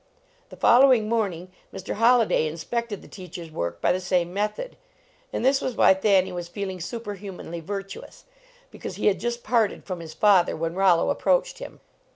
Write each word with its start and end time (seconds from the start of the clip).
The 0.49 0.55
following 0.55 1.07
morning 1.07 1.51
Mr. 1.71 1.93
Holliday 1.93 2.47
inspected 2.47 3.03
the 3.03 3.07
teacher 3.07 3.43
s 3.43 3.51
work 3.51 3.79
by 3.81 3.91
the 3.91 3.99
same 3.99 4.33
method. 4.33 4.75
And 5.31 5.45
this 5.45 5.61
was 5.61 5.75
why 5.75 5.93
Than 5.93 6.25
ny 6.25 6.31
was 6.31 6.47
feeling 6.47 6.79
superhumanly 6.81 7.59
virtuous, 7.59 8.25
be 8.71 8.79
cause 8.79 8.95
he 8.95 9.05
had 9.05 9.19
just 9.19 9.43
parted 9.43 9.85
from 9.85 9.99
his 9.99 10.15
father 10.15 10.55
when 10.57 10.73
Rollo 10.73 11.11
approached 11.11 11.59
him. 11.59 11.81